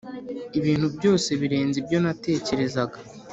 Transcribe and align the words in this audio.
ibintu 0.59 0.87
byose 0.97 1.29
birenze 1.41 1.75
ibyo 1.81 1.97
natekerezaga 2.03 2.97